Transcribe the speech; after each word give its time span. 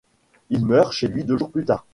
Il 0.49 0.65
meurt 0.65 0.93
chez 0.93 1.07
lui 1.07 1.23
deux 1.23 1.37
jours 1.37 1.51
plus 1.51 1.63
tard. 1.63 1.85